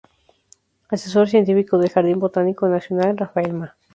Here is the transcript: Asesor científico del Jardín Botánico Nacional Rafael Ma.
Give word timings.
Asesor 0.89 1.29
científico 1.29 1.77
del 1.77 1.91
Jardín 1.91 2.17
Botánico 2.17 2.67
Nacional 2.67 3.19
Rafael 3.19 3.53
Ma. 3.53 3.75